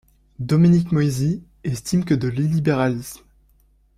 [0.39, 3.21] Dominique Moïsi estime que de l'illibéralisme.